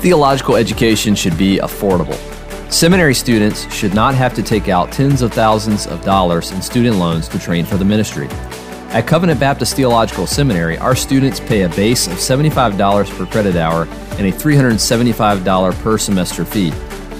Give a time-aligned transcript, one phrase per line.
[0.00, 2.16] Theological education should be affordable.
[2.70, 6.96] Seminary students should not have to take out tens of thousands of dollars in student
[6.96, 8.28] loans to train for the ministry.
[8.90, 13.82] At Covenant Baptist Theological Seminary, our students pay a base of $75 per credit hour
[14.12, 16.70] and a $375 per semester fee.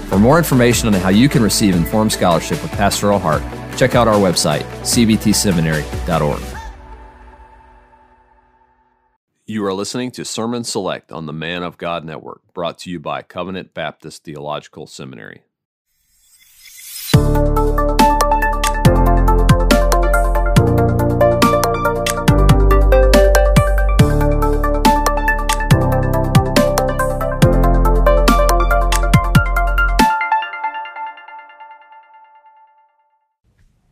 [0.07, 3.43] For more information on how you can receive informed scholarship with Pastoral Heart,
[3.77, 6.56] check out our website, cbtseminary.org.
[9.49, 12.99] You are listening to Sermon Select on the Man of God Network, brought to you
[12.99, 15.43] by Covenant Baptist Theological Seminary.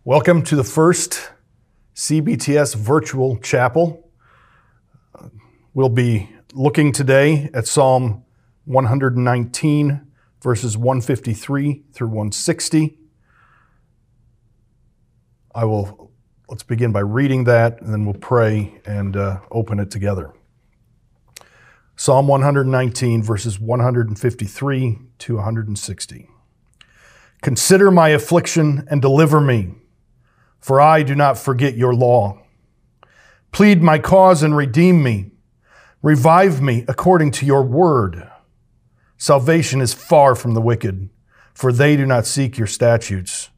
[0.04, 1.32] Welcome to the first
[1.96, 4.05] CBTS virtual chapel.
[5.76, 8.24] We'll be looking today at Psalm
[8.64, 10.08] 119,
[10.42, 12.98] verses 153 through 160.
[15.54, 16.12] I will,
[16.48, 20.34] let's begin by reading that, and then we'll pray and uh, open it together.
[21.98, 26.30] Psalm 119, verses 153 to 160.
[27.42, 29.74] Consider my affliction and deliver me
[30.66, 32.42] for I do not forget your law.
[33.52, 35.30] Plead my cause and redeem me.
[36.06, 38.30] Revive me according to your word.
[39.18, 41.10] Salvation is far from the wicked,
[41.52, 43.50] for they do not seek your statutes.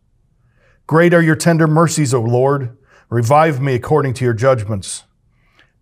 [0.88, 2.78] Great are your tender mercies, O Lord.
[3.10, 5.04] Revive me according to your judgments.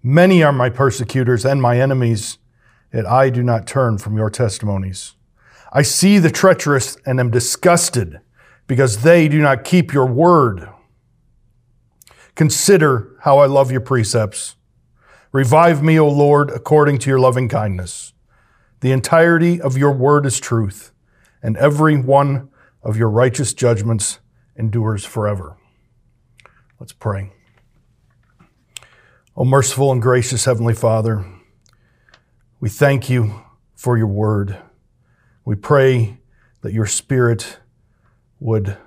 [0.02, 2.40] Many are my persecutors and my enemies,
[2.92, 5.14] yet I do not turn from your testimonies.
[5.72, 8.22] I see the treacherous and am disgusted
[8.66, 10.68] because they do not keep your word.
[12.34, 14.56] Consider how I love your precepts.
[15.36, 18.14] Revive me, O Lord, according to your loving kindness.
[18.80, 20.94] The entirety of your word is truth,
[21.44, 22.48] and every one
[22.82, 24.20] of your righteous judgments
[24.56, 25.58] endures forever.
[26.80, 27.34] Let's pray.
[29.36, 31.26] O merciful and gracious Heavenly Father,
[32.62, 33.44] we thank you
[33.76, 34.58] for your word.
[35.44, 36.20] We pray
[36.62, 37.60] that your Spirit
[38.40, 38.78] would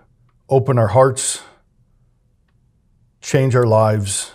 [0.48, 1.42] open our hearts
[3.20, 4.32] change our lives,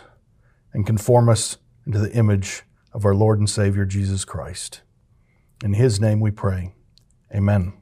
[0.74, 2.64] and conform us into the image
[2.94, 4.82] of our Lord and Savior Jesus Christ.
[5.64, 6.74] In His name we pray.
[7.34, 7.74] Amen.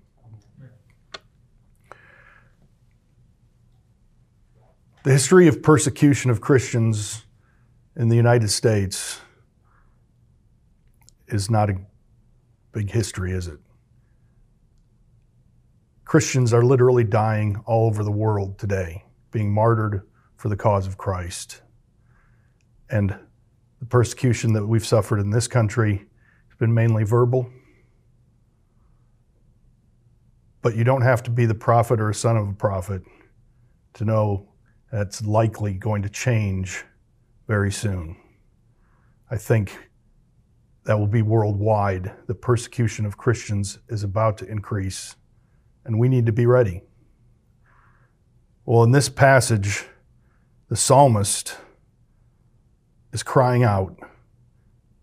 [5.03, 7.25] The history of persecution of Christians
[7.95, 9.19] in the United States
[11.27, 11.77] is not a
[12.71, 13.59] big history, is it?
[16.05, 20.03] Christians are literally dying all over the world today, being martyred
[20.35, 21.61] for the cause of Christ.
[22.89, 23.17] And
[23.81, 27.49] the persecution that we've suffered in this country has been mainly verbal.
[30.61, 33.01] But you don't have to be the prophet or a son of a prophet
[33.95, 34.47] to know
[34.91, 36.85] that's likely going to change
[37.47, 38.15] very soon.
[39.31, 39.75] I think
[40.83, 42.11] that will be worldwide.
[42.27, 45.15] The persecution of Christians is about to increase,
[45.85, 46.83] and we need to be ready.
[48.63, 49.85] Well, in this passage,
[50.69, 51.57] the psalmist
[53.11, 53.97] is crying out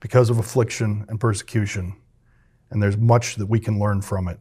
[0.01, 1.97] because of affliction and persecution,
[2.71, 4.39] and there's much that we can learn from it.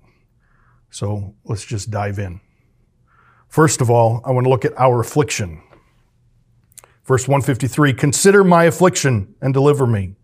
[0.90, 2.40] So let's just dive in.
[3.48, 5.62] First of all, I want to look at our affliction.
[7.06, 10.16] Verse 153 Consider my affliction and deliver me.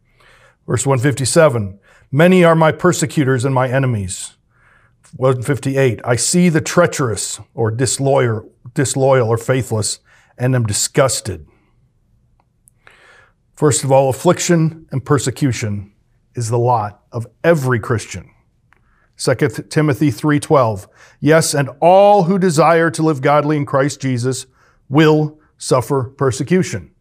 [0.67, 1.79] Verse 157
[2.11, 4.35] Many are my persecutors and my enemies.
[5.15, 9.99] 158 I see the treacherous or disloyal, disloyal or faithless
[10.37, 11.47] and am disgusted.
[13.55, 15.93] First of all, affliction and persecution
[16.35, 18.29] is the lot of every Christian.
[19.17, 20.87] 2 Timothy 3:12
[21.19, 24.47] Yes, and all who desire to live godly in Christ Jesus
[24.89, 26.91] will suffer persecution.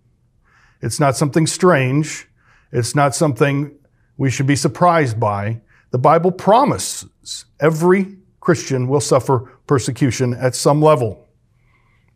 [0.83, 2.29] It's not something strange.
[2.71, 3.73] It's not something
[4.17, 5.61] we should be surprised by.
[5.91, 11.29] The Bible promises every Christian will suffer persecution at some level.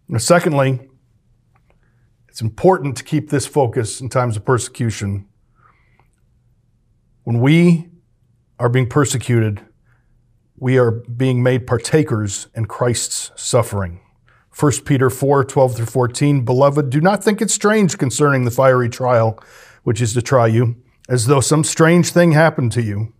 [0.08, 0.88] Now, secondly,
[2.36, 5.26] it's important to keep this focus in times of persecution.
[7.24, 7.88] When we
[8.58, 9.62] are being persecuted,
[10.58, 14.02] we are being made partakers in Christ's suffering.
[14.54, 16.44] 1 Peter 4 12 through 14.
[16.44, 19.42] Beloved, do not think it strange concerning the fiery trial
[19.84, 20.76] which is to try you,
[21.08, 23.14] as though some strange thing happened to you.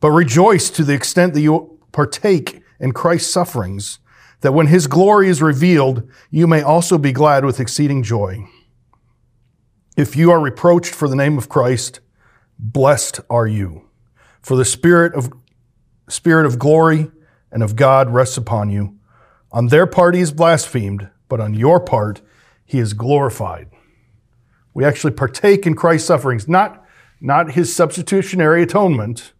[0.00, 3.98] But rejoice to the extent that you partake in Christ's sufferings
[4.40, 8.46] that when his glory is revealed, you may also be glad with exceeding joy.
[9.96, 12.00] If you are reproached for the name of Christ,
[12.58, 13.88] Blessed are you,
[14.42, 15.32] for the spirit of
[16.08, 17.10] spirit of glory
[17.50, 18.98] and of God rests upon you.
[19.52, 22.20] On their part he is blasphemed, but on your part
[22.64, 23.70] he is glorified.
[24.74, 26.84] We actually partake in Christ's sufferings, not,
[27.20, 29.32] not his substitutionary atonement.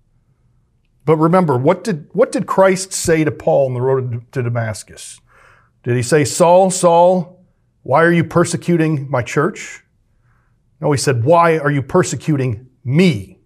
[1.05, 5.21] But remember, what did, what did Christ say to Paul on the road to Damascus?
[5.83, 7.43] Did he say, Saul, Saul,
[7.83, 9.83] why are you persecuting my church?
[10.81, 13.39] No, he said, Why are you persecuting me?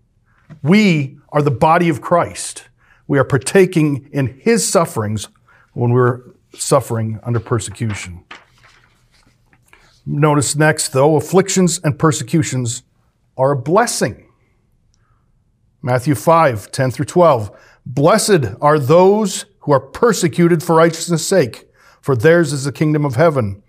[0.62, 2.68] We are the body of Christ.
[3.06, 5.28] We are partaking in his sufferings
[5.72, 6.22] when we're
[6.54, 8.24] suffering under persecution.
[10.06, 12.82] Notice next, though, afflictions and persecutions
[13.36, 14.23] are a blessing.
[15.84, 17.50] Matthew 5, 10 through 12.
[17.84, 21.68] Blessed are those who are persecuted for righteousness' sake,
[22.00, 23.62] for theirs is the kingdom of heaven.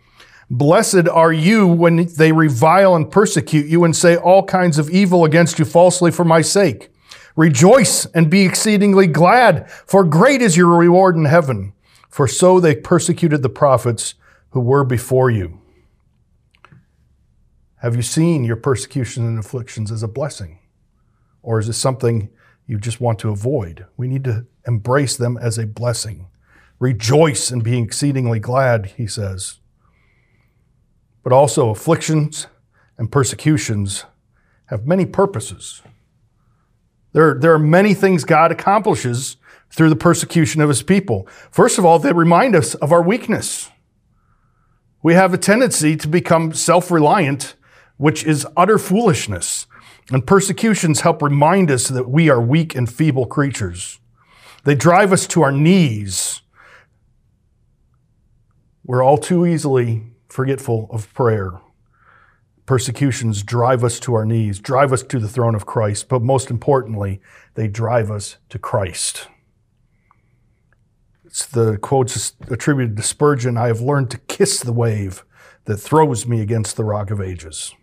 [0.50, 5.26] Blessed are you when they revile and persecute you and say all kinds of evil
[5.26, 6.88] against you falsely for my sake.
[7.36, 11.74] Rejoice and be exceedingly glad, for great is your reward in heaven.
[12.10, 14.14] For so they persecuted the prophets
[14.52, 15.60] who were before you.
[17.80, 20.60] Have you seen your persecution and afflictions as a blessing?
[21.46, 22.30] Or is it something
[22.66, 23.86] you just want to avoid?
[23.96, 26.28] We need to embrace them as a blessing.
[26.80, 29.60] Rejoice and be exceedingly glad, he says.
[31.24, 32.48] But also, afflictions
[32.98, 34.06] and persecutions
[34.66, 35.84] have many purposes.
[37.14, 39.38] There, there are many things God accomplishes
[39.70, 41.28] through the persecution of his people.
[41.52, 43.70] First of all, they remind us of our weakness.
[45.04, 47.54] We have a tendency to become self reliant
[47.98, 49.68] which is utter foolishness.
[50.12, 54.00] And persecutions help remind us that we are weak and feeble creatures.
[54.64, 56.42] They drive us to our knees.
[58.84, 61.60] We're all too easily forgetful of prayer.
[62.66, 66.50] Persecutions drive us to our knees, drive us to the throne of Christ, but most
[66.50, 67.22] importantly,
[67.54, 69.28] they drive us to Christ.
[71.26, 75.24] It's the quotes attributed to Spurgeon I have learned to kiss the wave
[75.66, 77.74] that throws me against the rock of ages.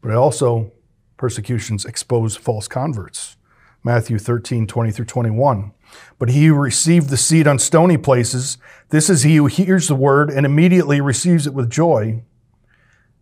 [0.00, 0.72] But I also,
[1.18, 3.36] persecutions expose false converts.
[3.84, 5.72] Matthew 13, 20 through 21.
[6.18, 8.56] But he who received the seed on stony places,
[8.88, 12.22] this is he who hears the word and immediately receives it with joy.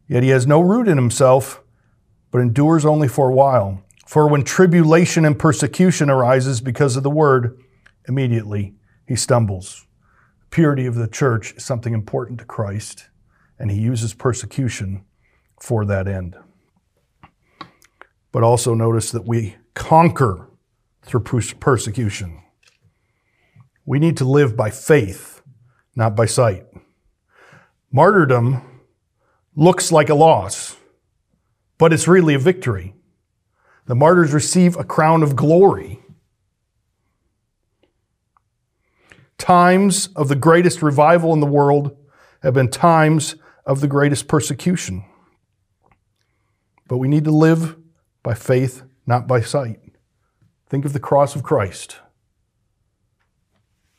[0.09, 1.63] Yet he has no root in himself,
[2.31, 3.83] but endures only for a while.
[4.07, 7.59] For when tribulation and persecution arises because of the word,
[8.09, 8.75] immediately
[9.07, 9.87] he stumbles.
[10.51, 13.09] Purity of the church is something important to Christ,
[13.59, 15.05] and he uses persecution
[15.61, 16.37] for that end
[18.33, 20.49] but also notice that we conquer
[21.03, 22.43] through persecution.
[23.85, 25.43] We need to live by faith,
[25.95, 26.67] not by sight.
[27.93, 28.63] Martyrdom
[29.55, 30.77] looks like a loss,
[31.79, 32.95] but it's really a victory.
[33.87, 36.01] The martyrs receive a crown of glory.
[39.39, 41.97] Times of the greatest revival in the world
[42.43, 45.05] have been times of the greatest persecution.
[46.89, 47.77] But we need to live
[48.27, 49.79] by faith, not by sight.
[50.69, 51.99] Think of the cross of Christ.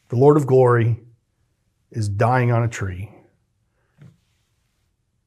[0.10, 1.00] The Lord of glory
[1.92, 3.10] is dying on a tree.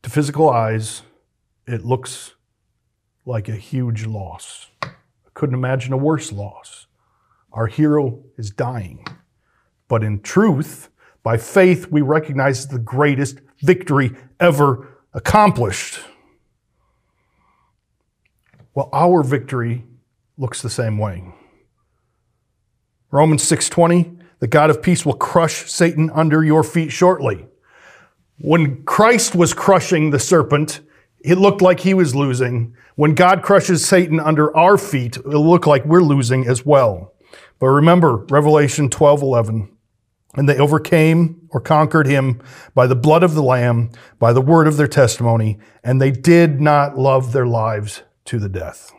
[0.02, 1.00] To physical eyes,
[1.66, 2.34] it looks
[3.24, 4.66] like a huge loss.
[4.82, 4.90] I
[5.32, 6.86] couldn't imagine a worse loss.
[7.54, 9.06] Our hero is dying.
[9.88, 10.90] But in truth,
[11.22, 16.00] by faith, we recognize the greatest victory ever accomplished.
[18.74, 19.84] Well, our victory
[20.38, 21.24] looks the same way.
[23.10, 27.46] Romans 6:20, the God of peace will crush Satan under your feet shortly.
[28.38, 30.80] When Christ was crushing the serpent,
[31.22, 32.74] it looked like he was losing.
[32.94, 37.12] When God crushes Satan under our feet, it'll look like we're losing as well.
[37.58, 39.68] But remember Revelation 12:11,
[40.36, 42.40] and they overcame or conquered him
[42.74, 46.60] by the blood of the lamb, by the word of their testimony, and they did
[46.60, 48.92] not love their lives to the death.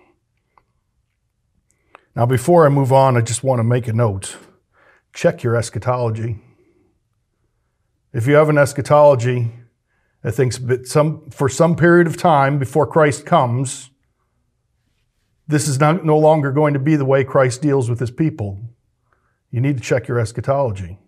[2.18, 4.36] Now, before I move on, I just want to make a note.
[5.14, 6.42] Check your eschatology.
[8.12, 9.54] If you have an eschatology
[10.22, 13.92] that thinks that some, for some period of time before Christ comes,
[15.48, 18.60] this is not, no longer going to be the way Christ deals with his people,
[19.50, 21.00] you need to check your eschatology.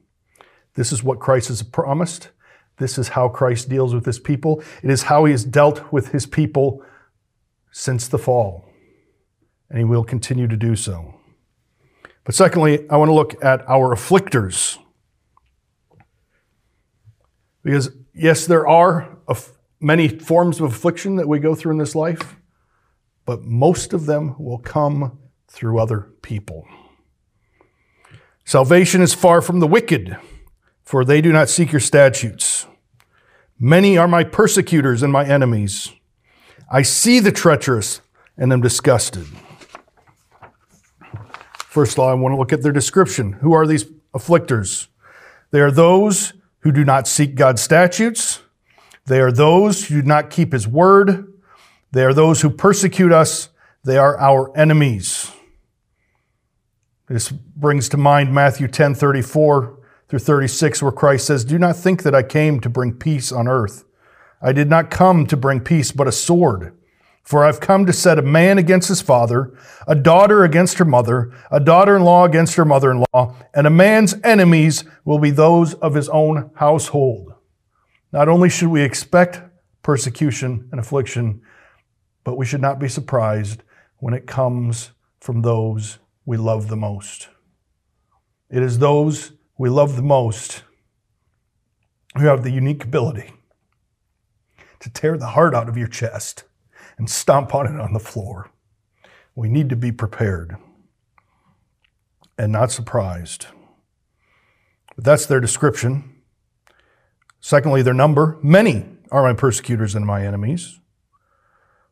[0.76, 2.30] This is what Christ has promised.
[2.78, 4.64] This is how Christ deals with his people.
[4.82, 6.82] It is how he has dealt with his people
[7.74, 8.70] since the fall,
[9.70, 11.16] and he will continue to do so.
[12.24, 14.78] But secondly, I want to look at our afflictors.
[17.64, 19.18] Because, yes, there are
[19.82, 22.38] many forms of affliction that we go through in this life,
[23.26, 26.68] but most of them will come through other people.
[28.46, 30.16] Salvation is far from the wicked,
[30.84, 32.68] for they do not seek your statutes.
[33.60, 35.92] Many are my persecutors and my enemies.
[36.72, 38.02] I see the treacherous
[38.38, 39.26] and am disgusted.
[41.58, 43.34] First of all, I want to look at their description.
[43.34, 44.88] Who are these afflictors?
[45.52, 48.42] They are those who do not seek God's statutes.
[49.06, 51.34] They are those who do not keep his word.
[51.92, 53.50] They are those who persecute us.
[53.84, 55.32] They are our enemies.
[57.08, 62.04] This brings to mind Matthew 10 34 through 36, where Christ says, Do not think
[62.04, 63.84] that I came to bring peace on earth.
[64.44, 66.78] I did not come to bring peace, but a sword.
[67.24, 69.58] For I've come to set a man against his father,
[69.88, 73.66] a daughter against her mother, a daughter in law against her mother in law, and
[73.66, 77.34] a man's enemies will be those of his own household.
[78.12, 79.42] Not only should we expect
[79.82, 81.42] persecution and affliction,
[82.26, 83.64] but we should not be surprised
[84.00, 87.30] when it comes from those we love the most.
[88.50, 90.64] It is those we love the most
[92.18, 93.32] who have the unique ability
[94.84, 96.44] to tear the heart out of your chest
[96.98, 98.52] and stomp on it on the floor.
[99.34, 100.58] We need to be prepared
[102.38, 103.48] and not surprised.
[104.96, 106.22] But that's their description.
[107.40, 108.38] Secondly, their number.
[108.44, 110.80] Many are my persecutors and my enemies.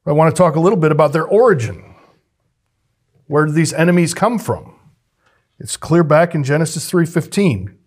[0.05, 1.95] I want to talk a little bit about their origin.
[3.27, 4.75] Where do these enemies come from?
[5.60, 7.77] It's clear back in Genesis 3:15.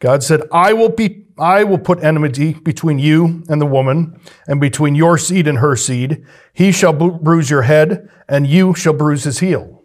[0.00, 4.60] God said, "I will be I will put enmity between you and the woman, and
[4.60, 6.24] between your seed and her seed.
[6.52, 9.82] He shall bruise your head, and you shall bruise his heel."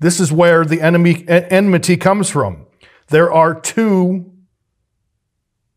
[0.00, 2.66] This is where the enemy enmity comes from.
[3.08, 4.30] There are two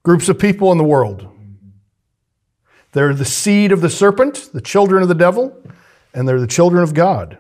[0.04, 1.28] groups of people in the world.
[2.94, 5.56] They're the seed of the serpent, the children of the devil,
[6.14, 7.38] and they're the children of God.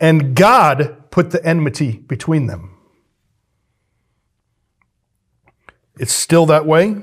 [0.00, 2.77] And God put the enmity between them.
[5.98, 6.96] It's still that way.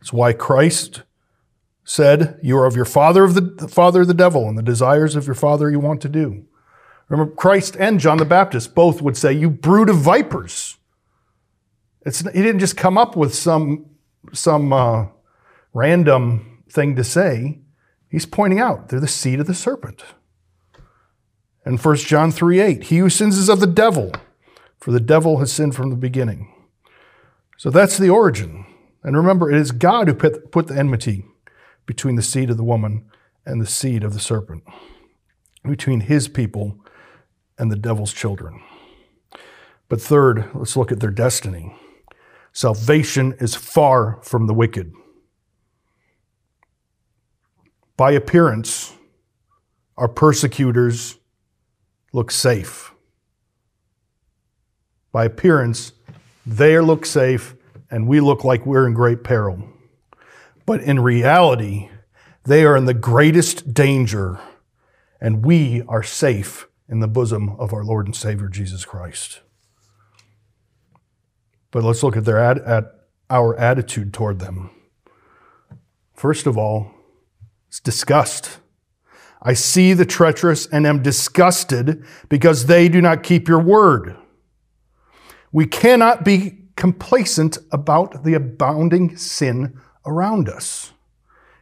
[0.00, 1.02] It's why Christ
[1.84, 4.62] said, You are of your father of the, the father of the devil, and the
[4.62, 6.44] desires of your father you want to do.
[7.08, 10.76] Remember, Christ and John the Baptist both would say, You brood of vipers.
[12.04, 13.86] It's, he didn't just come up with some,
[14.32, 15.06] some uh,
[15.72, 17.60] random thing to say.
[18.10, 20.04] He's pointing out they're the seed of the serpent.
[21.64, 24.12] And 1 John 3 8, he who sins is of the devil,
[24.78, 26.51] for the devil has sinned from the beginning.
[27.62, 28.66] So that's the origin.
[29.04, 31.24] And remember, it is God who put the enmity
[31.86, 33.04] between the seed of the woman
[33.46, 34.64] and the seed of the serpent,
[35.62, 36.80] between his people
[37.56, 38.60] and the devil's children.
[39.88, 41.72] But third, let's look at their destiny.
[42.52, 44.92] Salvation is far from the wicked.
[47.96, 48.92] By appearance,
[49.96, 51.16] our persecutors
[52.12, 52.92] look safe.
[55.12, 55.92] By appearance,
[56.46, 57.54] they look safe,
[57.90, 59.62] and we look like we're in great peril.
[60.66, 61.90] But in reality,
[62.44, 64.40] they are in the greatest danger,
[65.20, 69.40] and we are safe in the bosom of our Lord and Savior Jesus Christ.
[71.70, 72.84] But let's look at, their ad, at
[73.30, 74.70] our attitude toward them.
[76.14, 76.92] First of all,
[77.68, 78.58] it's disgust.
[79.40, 84.16] I see the treacherous and am disgusted because they do not keep your word.
[85.52, 90.92] We cannot be complacent about the abounding sin around us.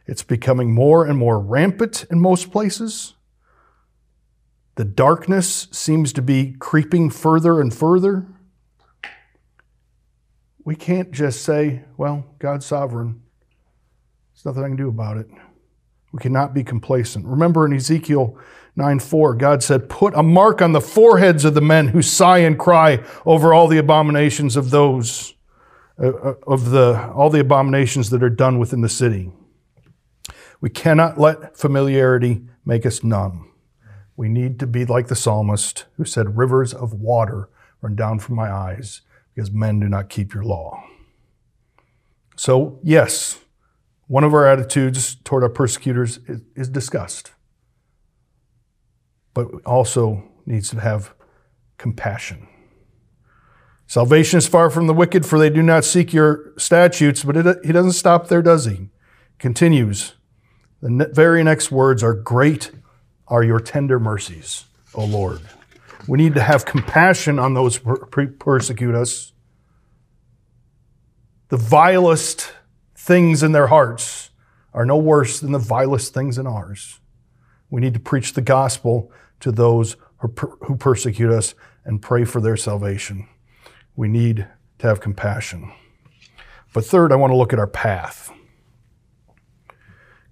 [0.07, 3.13] It's becoming more and more rampant in most places.
[4.75, 8.25] The darkness seems to be creeping further and further.
[10.63, 13.21] We can't just say, well, God's sovereign.
[14.33, 15.27] There's nothing I can do about it.
[16.11, 17.25] We cannot be complacent.
[17.25, 18.37] Remember in Ezekiel
[18.75, 22.39] 9 4, God said, Put a mark on the foreheads of the men who sigh
[22.39, 25.33] and cry over all the abominations of those,
[26.01, 29.31] uh, uh, of the, all the abominations that are done within the city.
[30.59, 33.51] We cannot let familiarity make us numb.
[34.15, 37.49] We need to be like the psalmist who said, Rivers of water
[37.81, 39.01] run down from my eyes
[39.33, 40.83] because men do not keep your law.
[42.35, 43.39] So, yes,
[44.11, 47.31] one of our attitudes toward our persecutors is, is disgust
[49.33, 51.13] but also needs to have
[51.77, 52.47] compassion.
[53.87, 57.23] Salvation is far from the wicked, for they do not seek your statutes.
[57.23, 58.89] But it, he doesn't stop there, does he?
[59.39, 60.13] Continues.
[60.81, 62.71] The very next words are Great
[63.27, 65.41] are your tender mercies, O Lord.
[66.07, 69.33] We need to have compassion on those who persecute us.
[71.49, 72.53] The vilest
[73.01, 74.29] things in their hearts
[74.75, 76.99] are no worse than the vilest things in ours.
[77.71, 82.55] We need to preach the gospel to those who persecute us and pray for their
[82.55, 83.27] salvation.
[83.95, 85.71] We need to have compassion.
[86.73, 88.31] But third, I want to look at our path.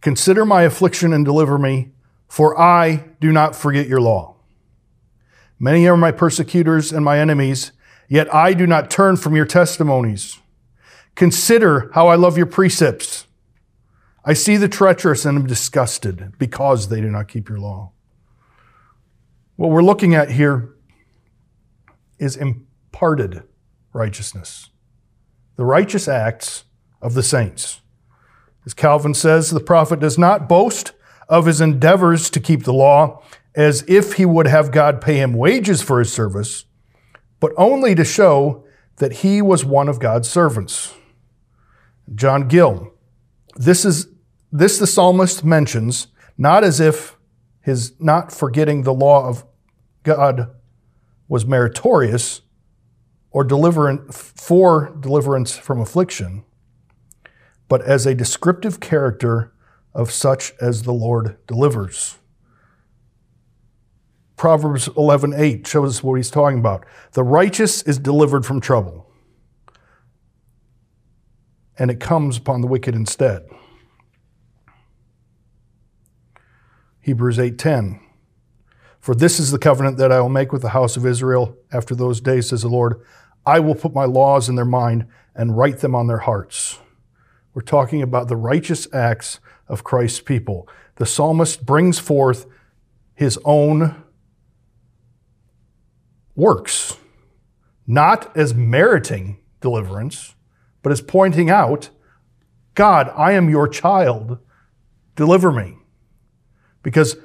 [0.02, 1.90] Consider my affliction and deliver me,
[2.28, 4.36] for I do not forget your law.
[5.58, 7.72] Many are my persecutors and my enemies,
[8.08, 10.38] yet I do not turn from your testimonies.
[11.16, 13.28] Consider how I love your precepts.
[14.26, 17.92] I see the treacherous and am disgusted because they do not keep your law.
[19.56, 20.76] What we're looking at here
[22.18, 23.44] is imparted
[23.92, 24.70] righteousness,
[25.56, 26.66] the righteous acts
[27.02, 27.82] of the saints.
[28.66, 30.94] As Calvin says, the prophet does not boast
[31.28, 33.24] of his endeavors to keep the law
[33.56, 36.66] as if he would have God pay him wages for his service,
[37.40, 38.66] but only to show
[38.98, 40.94] that he was one of God's servants.
[42.16, 42.94] John Gill,
[43.56, 44.08] this is
[44.52, 47.18] this the psalmist mentions not as if
[47.62, 49.46] his not forgetting the law of
[50.04, 50.50] God
[51.28, 52.42] was meritorious
[53.32, 56.44] or deliverance for deliverance from affliction,
[57.68, 59.54] but as a descriptive character
[59.94, 62.18] of such as the Lord delivers.
[64.36, 66.86] Proverbs 11:8 shows what he's talking about.
[67.12, 69.09] The righteous is delivered from trouble,
[71.80, 73.48] and it comes upon the wicked instead.
[77.00, 78.00] Hebrews 8:10
[79.00, 81.96] For this is the covenant that I will make with the house of Israel after
[81.96, 83.02] those days says the Lord
[83.46, 86.78] I will put my laws in their mind and write them on their hearts.
[87.54, 90.68] We're talking about the righteous acts of Christ's people.
[90.98, 92.46] The psalmist brings forth
[93.16, 94.04] his own
[96.36, 96.98] works,
[97.88, 100.36] not as meriting deliverance,
[100.82, 101.90] but is pointing out,
[102.76, 104.38] God, I am your child,
[105.16, 105.76] deliver me.
[106.82, 107.18] Because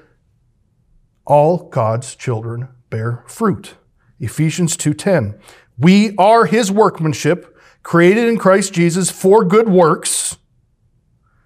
[1.25, 3.76] all God's children bear fruit.
[4.18, 5.38] Ephesians 2:10.
[5.78, 10.37] We are his workmanship, created in Christ Jesus for good works,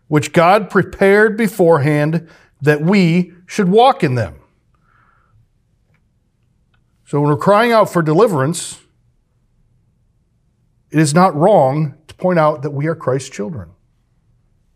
[0.06, 2.28] which God prepared beforehand
[2.60, 4.34] that we should walk in them.
[7.04, 8.80] So when we're crying out for deliverance,
[10.90, 13.70] it is not wrong point out that we are Christ's children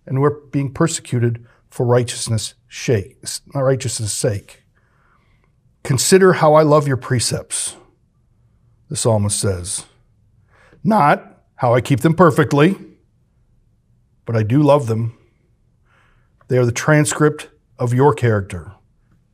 [0.07, 4.63] and we're being persecuted for righteousness' sake.
[5.83, 7.77] Consider how I love your precepts,
[8.89, 9.87] the psalmist says.
[10.85, 12.77] Not how I keep them perfectly,
[14.27, 15.17] but I do love them.
[16.49, 18.73] They are the transcript of your character.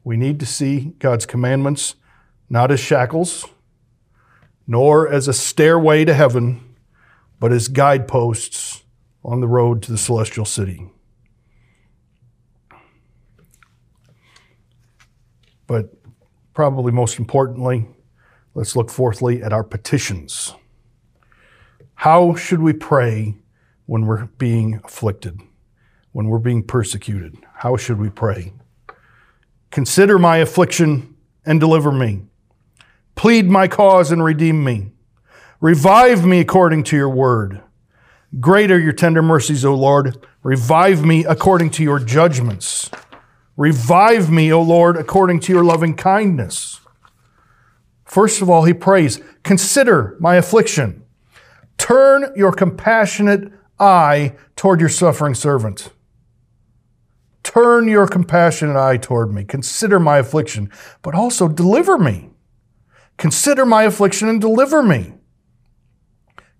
[0.04, 1.94] We need to see God's commandments
[2.48, 3.46] not as shackles,
[4.66, 6.67] nor as a stairway to heaven,
[7.40, 8.82] but as guideposts
[9.24, 10.88] on the road to the celestial city.
[15.66, 15.92] But
[16.54, 17.86] probably most importantly,
[18.54, 20.54] let's look fourthly at our petitions.
[21.94, 23.36] How should we pray
[23.86, 25.40] when we're being afflicted,
[26.12, 27.36] when we're being persecuted?
[27.54, 28.52] How should we pray?
[29.70, 32.22] Consider my affliction and deliver me.
[33.14, 34.92] Plead my cause and redeem me.
[35.60, 37.62] Revive me according to your word.
[38.38, 40.24] Great are your tender mercies, O Lord.
[40.44, 42.90] Revive me according to your judgments.
[43.56, 46.80] Revive me, O Lord, according to your loving kindness.
[48.04, 51.02] First of all, he prays, Consider my affliction.
[51.76, 55.90] Turn your compassionate eye toward your suffering servant.
[57.42, 59.42] Turn your compassionate eye toward me.
[59.42, 60.70] Consider my affliction,
[61.02, 62.30] but also deliver me.
[63.16, 65.14] Consider my affliction and deliver me.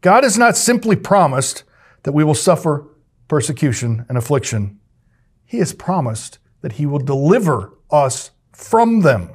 [0.01, 1.65] God has not simply promised
[2.05, 2.87] that we will suffer
[3.27, 4.79] persecution and affliction.
[5.45, 9.31] He has promised that He will deliver us from them.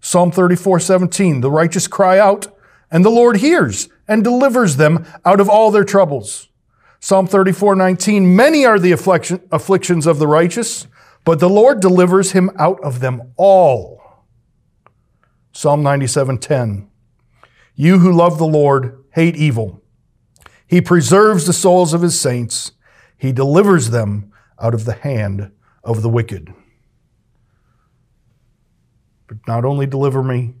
[0.00, 2.46] Psalm 34 17, the righteous cry out,
[2.90, 6.48] and the Lord hears and delivers them out of all their troubles.
[7.00, 10.86] Psalm 34 19, many are the afflictions of the righteous,
[11.24, 13.96] but the Lord delivers him out of them all.
[15.52, 16.88] Psalm 97:10.
[17.74, 19.82] You who love the Lord hate evil.
[20.66, 22.72] He preserves the souls of his saints.
[23.16, 25.52] He delivers them out of the hand
[25.82, 26.52] of the wicked.
[29.26, 30.56] But not only deliver me,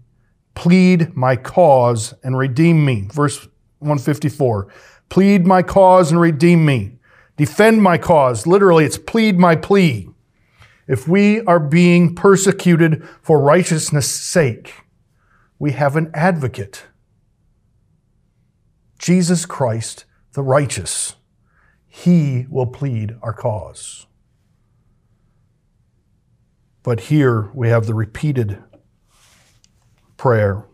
[0.54, 3.06] plead my cause and redeem me.
[3.12, 3.46] Verse
[3.80, 4.72] 154.
[5.10, 6.98] Plead my cause and redeem me.
[7.36, 8.46] Defend my cause.
[8.46, 10.08] Literally, it's plead my plea.
[10.88, 14.72] If we are being persecuted for righteousness' sake,
[15.58, 16.84] we have an advocate
[18.98, 21.16] Jesus Christ, the righteous.
[21.86, 24.06] He will plead our cause.
[26.82, 28.62] But here we have the repeated
[30.16, 30.64] prayer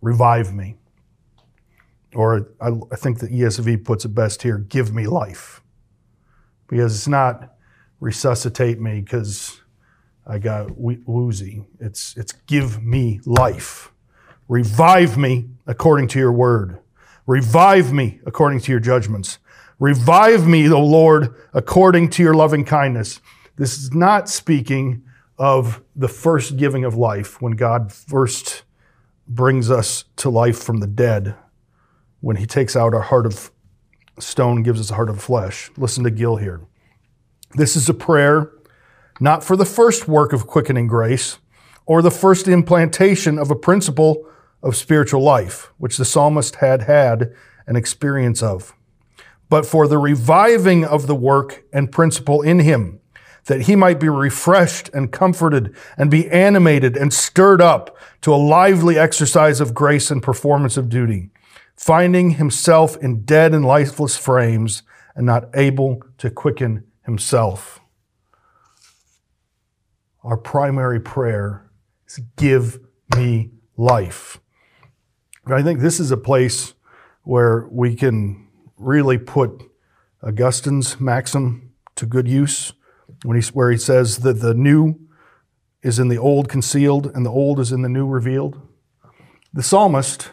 [0.00, 0.76] revive me.
[2.14, 5.60] Or I, I think the ESV puts it best here give me life.
[6.68, 7.54] Because it's not
[8.00, 9.60] resuscitate me because
[10.26, 11.64] I got woozy.
[11.80, 13.92] It's, it's give me life.
[14.48, 16.78] Revive me according to your word.
[17.26, 19.38] Revive me according to your judgments.
[19.78, 23.20] Revive me, O Lord, according to your loving kindness.
[23.56, 25.02] This is not speaking
[25.38, 28.64] of the first giving of life when God first
[29.26, 31.34] brings us to life from the dead,
[32.20, 33.50] when he takes out our heart of
[34.18, 35.70] stone gives us a heart of flesh.
[35.76, 36.60] Listen to Gill here.
[37.54, 38.52] This is a prayer
[39.18, 41.38] not for the first work of quickening grace
[41.86, 44.26] or the first implantation of a principle
[44.62, 47.32] of spiritual life, which the psalmist had had
[47.66, 48.74] an experience of,
[49.48, 53.00] but for the reviving of the work and principle in him,
[53.46, 58.36] that he might be refreshed and comforted and be animated and stirred up to a
[58.36, 61.30] lively exercise of grace and performance of duty,
[61.76, 64.82] finding himself in dead and lifeless frames
[65.14, 67.80] and not able to quicken himself.
[70.22, 71.70] Our primary prayer
[72.06, 72.78] is give
[73.16, 74.38] me life.
[75.46, 76.74] I think this is a place
[77.22, 79.62] where we can really put
[80.22, 82.72] Augustine's maxim to good use
[83.24, 84.98] when he, where he says that the new
[85.82, 88.60] is in the old concealed and the old is in the new revealed.
[89.52, 90.30] The psalmist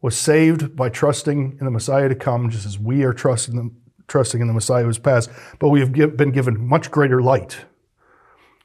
[0.00, 3.74] was saved by trusting in the Messiah to come, just as we are trusting,
[4.06, 7.20] trusting in the Messiah who has passed, but we have give, been given much greater
[7.20, 7.64] light.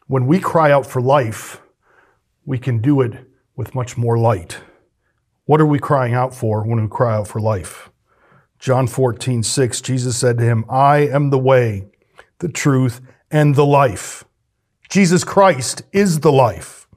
[0.07, 1.61] When we cry out for life,
[2.45, 3.30] we can do it
[3.61, 4.57] with much more light.
[5.45, 7.91] What are we crying out for when we cry out for life?
[8.57, 11.85] John 14, 6, Jesus said to him, I am the way,
[12.39, 14.23] the truth, and the life.
[14.89, 16.87] Jesus Christ is the life.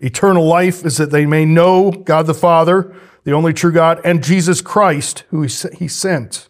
[0.00, 4.24] Eternal life is that they may know God the Father, the only true God, and
[4.24, 6.48] Jesus Christ, who he sent.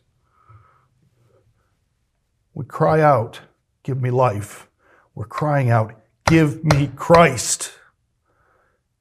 [2.54, 3.40] We cry out,
[3.82, 4.70] Give me life.
[5.14, 7.72] We're crying out, Give me Christ.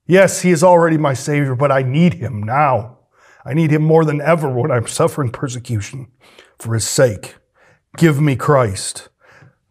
[0.10, 2.98] Yes, He is already my Savior, but I need Him now.
[3.46, 6.08] I need Him more than ever when I'm suffering persecution
[6.58, 7.36] for His sake.
[7.96, 9.10] Give me Christ.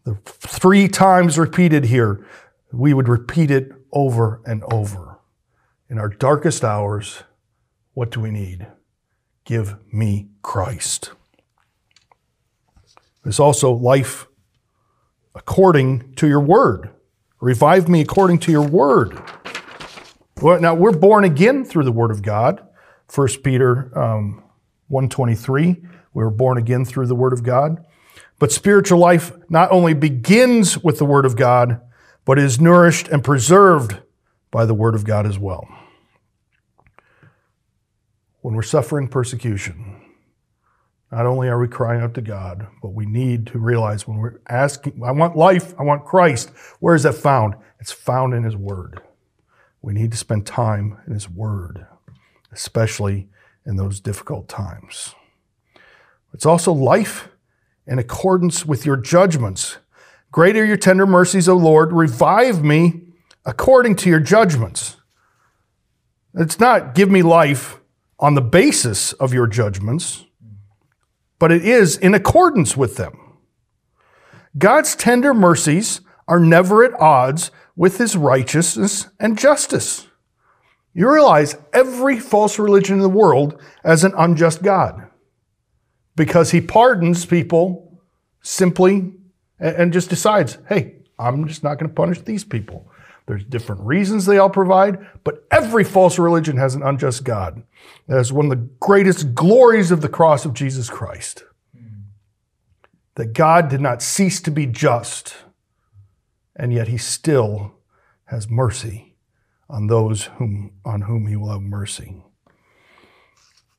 [0.05, 2.25] The three times repeated here,
[2.71, 5.19] we would repeat it over and over.
[5.89, 7.23] In our darkest hours,
[7.93, 8.65] what do we need?
[9.43, 11.11] Give me Christ.
[13.25, 14.25] There's also life
[15.35, 16.91] according to your word.
[17.41, 19.21] Revive me according to your word.
[20.41, 22.65] Now we're born again through the Word of God.
[23.13, 24.43] 1 Peter um,
[24.87, 27.83] 123, we were born again through the Word of God.
[28.39, 31.81] But spiritual life not only begins with the Word of God,
[32.23, 33.97] but is nourished and preserved
[34.49, 35.67] by the Word of God as well.
[38.39, 40.01] When we're suffering persecution,
[41.11, 44.39] not only are we crying out to God, but we need to realize when we're
[44.47, 47.55] asking, I want life, I want Christ, where is that found?
[47.81, 49.01] It's found in His Word.
[49.81, 51.85] We need to spend time in His Word,
[52.51, 53.29] especially
[53.65, 55.15] in those difficult times.
[56.33, 57.29] It's also life
[57.87, 59.77] in accordance with your judgments.
[60.31, 61.91] Great are your tender mercies, O Lord.
[61.91, 63.01] Revive me
[63.45, 64.97] according to your judgments.
[66.35, 67.79] It's not give me life
[68.19, 70.25] on the basis of your judgments,
[71.39, 73.17] but it is in accordance with them.
[74.57, 80.07] God's tender mercies are never at odds with his righteousness and justice.
[80.93, 85.09] You realize every false religion in the world as an unjust God
[86.15, 87.99] because he pardons people
[88.41, 89.11] simply
[89.59, 92.89] and just decides, hey, I'm just not going to punish these people.
[93.25, 97.63] There's different reasons they all provide, but every false religion has an unjust God.
[98.07, 101.43] That is one of the greatest glories of the cross of Jesus Christ.
[103.15, 105.35] That God did not cease to be just
[106.59, 107.71] and yet he still
[108.25, 109.15] has mercy
[109.69, 112.21] on those whom, on whom he will have mercy.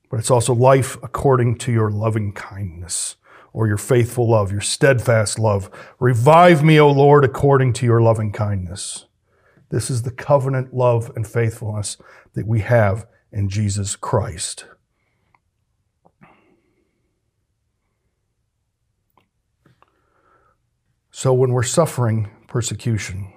[0.09, 3.17] But it's also life according to your loving kindness
[3.53, 5.69] or your faithful love, your steadfast love.
[5.99, 9.05] Revive me, O Lord, according to your loving kindness.
[9.69, 11.97] This is the covenant love and faithfulness
[12.33, 14.65] that we have in Jesus Christ.
[21.11, 23.31] So when we're suffering persecution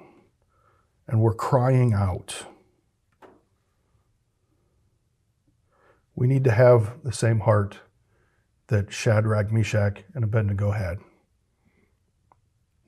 [1.07, 2.46] and we're crying out,
[6.16, 7.79] we need to have the same heart
[8.66, 10.98] that Shadrach, Meshach, and Abednego had.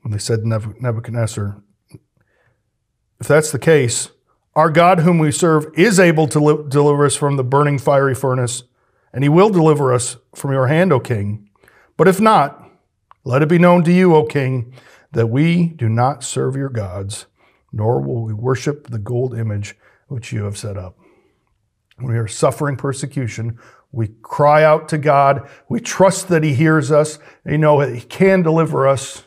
[0.01, 1.63] when they said Nebuchadnezzar,
[3.21, 4.09] If that's the case,
[4.53, 8.15] our God, whom we serve, is able to li- deliver us from the burning fiery
[8.15, 8.63] furnace,
[9.13, 11.49] and he will deliver us from your hand, O king.
[11.95, 12.69] But if not,
[13.23, 14.73] let it be known to you, O king,
[15.11, 17.25] that we do not serve your gods,
[17.71, 19.75] nor will we worship the gold image
[20.07, 20.97] which you have set up.
[21.97, 23.59] When we are suffering persecution,
[23.91, 25.49] we cry out to God.
[25.69, 27.19] We trust that He hears us.
[27.43, 29.23] We know that He can deliver us.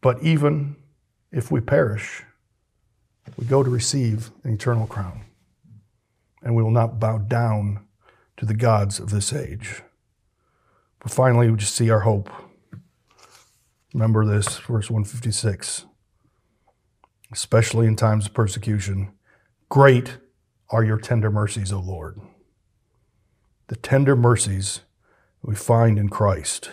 [0.00, 0.76] But even
[1.32, 2.22] if we perish,
[3.36, 5.22] we go to receive an eternal crown.
[6.42, 7.86] And we will not bow down
[8.36, 9.82] to the gods of this age.
[11.00, 12.30] But finally, we just see our hope.
[13.96, 15.86] Remember this, verse 156.
[17.32, 19.14] Especially in times of persecution,
[19.70, 20.18] great
[20.68, 22.20] are your tender mercies, O Lord.
[23.68, 24.80] The tender mercies
[25.40, 26.72] we find in Christ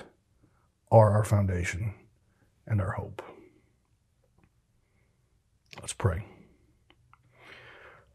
[0.91, 1.93] are our foundation
[2.67, 3.21] and our hope.
[5.79, 6.25] Let's pray.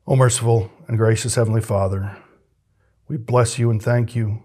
[0.06, 2.18] O merciful and gracious Heavenly Father,
[3.08, 4.42] we bless you and thank you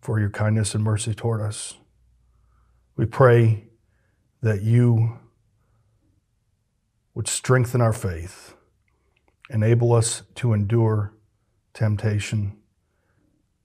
[0.00, 1.74] for your kindness and mercy toward us.
[2.96, 3.70] We pray
[4.44, 5.18] that you
[7.14, 8.54] would strengthen our faith,
[9.48, 11.14] enable us to endure
[11.72, 12.54] temptation,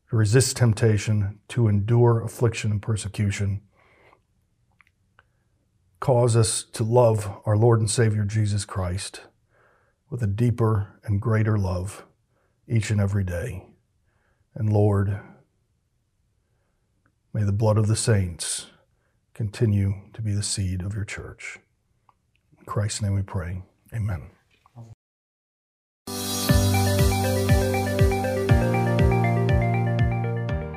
[0.10, 3.60] to resist temptation, to endure affliction and persecution.
[6.00, 9.24] Cause us to love our Lord and Savior Jesus Christ
[10.10, 12.06] with a deeper and greater love
[12.70, 13.66] each and every day.
[14.56, 15.20] And Lord,
[17.34, 18.68] may the blood of the saints
[19.40, 21.60] continue to be the seed of your church.
[22.58, 23.62] In Christ's name we pray.
[23.94, 24.24] Amen.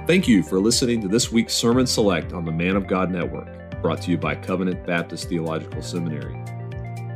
[0.07, 3.83] Thank you for listening to this week's Sermon Select on the Man of God Network,
[3.83, 6.37] brought to you by Covenant Baptist Theological Seminary.